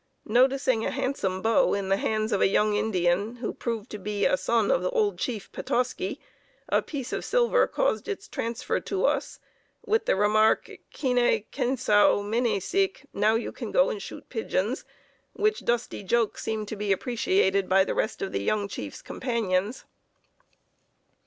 [0.25, 4.35] Noticing a handsome bow in the hands of a young Indian, who proved to a
[4.35, 6.19] son of the old chief, Petoskey,
[6.67, 9.39] a piece of silver caused its transfer to us,
[9.85, 14.85] with the remark, "Keene, kensau, mene sic" (now you can go and shoot pigeons),
[15.33, 19.85] which dusky joke seemed to be appreciated by the rest of the young chief's companions.